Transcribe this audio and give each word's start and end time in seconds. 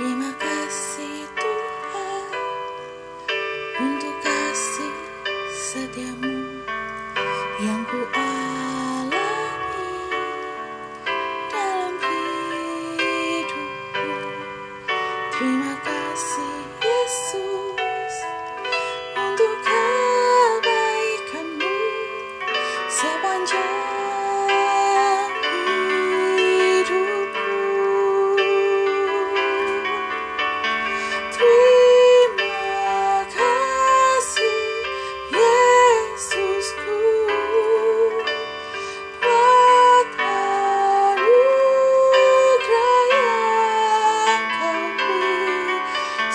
Terima 0.00 0.32
kasih 0.32 1.28
Tuhan 1.36 2.32
untuk 3.84 4.16
kasih 4.24 4.96
setiamu 5.52 6.64
yang 7.60 7.84
ku 7.84 8.00
alami 8.16 9.92
dalam 11.52 12.00
hidupku. 12.00 14.08
Terima 15.36 15.76
kasih 15.84 16.56
Yesus 16.80 18.14
untuk 19.20 19.52
kebaikanmu 19.68 21.76
sepanjang 22.88 23.79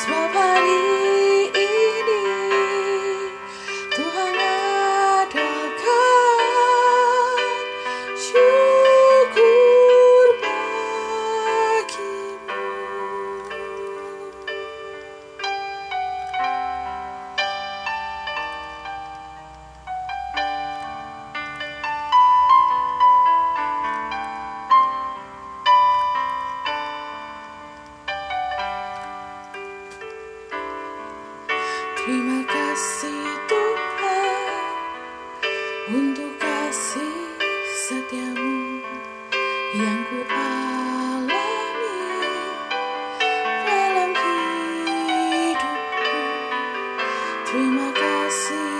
small 0.05 0.31
body. 0.31 0.84
Terima 32.05 32.37
kasih 32.45 33.33
Tuhan 33.49 34.77
untuk 35.89 36.37
kasih 36.37 37.17
setiamu 37.81 38.77
yang 39.73 40.05
ku 40.05 40.21
alami 40.29 41.33
dalam 43.65 44.13
hidupku. 44.13 46.13
Terima 47.49 47.89
kasih 47.89 48.74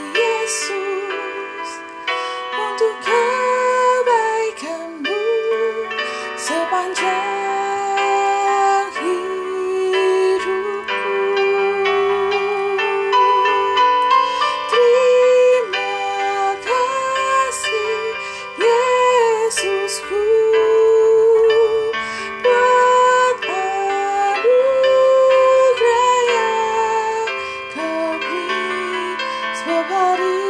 nobody 29.67 30.44